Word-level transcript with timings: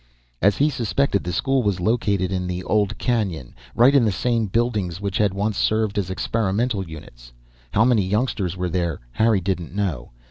As 0.41 0.57
he'd 0.57 0.71
suspected, 0.71 1.23
the 1.23 1.31
school 1.31 1.61
was 1.61 1.79
located 1.79 2.31
in 2.31 2.47
the 2.47 2.63
old 2.63 2.97
canyon, 2.97 3.53
right 3.75 3.93
in 3.93 4.03
the 4.03 4.11
same 4.11 4.47
buildings 4.47 4.99
which 4.99 5.19
had 5.19 5.31
once 5.31 5.59
served 5.59 5.95
as 5.99 6.09
experimental 6.09 6.83
units. 6.89 7.31
How 7.71 7.85
many 7.85 8.01
youngsters 8.01 8.57
were 8.57 8.69
there, 8.69 8.99
Harry 9.11 9.41
didn't 9.41 9.75
know. 9.75 10.09